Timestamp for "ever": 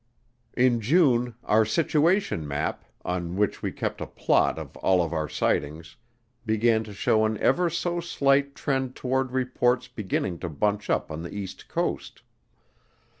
7.37-7.69